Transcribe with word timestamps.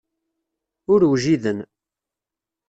Ur 0.91 1.01
wjiden. 1.13 1.59